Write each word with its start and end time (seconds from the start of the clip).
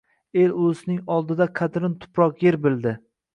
El-ulusning 0.43 1.01
oldida 1.15 1.47
qadrin 1.61 1.95
tuproq, 2.07 2.43
yer 2.47 2.59
bildi 2.65 2.97